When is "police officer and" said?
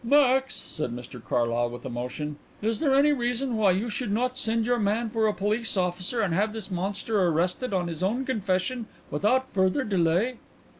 5.35-6.33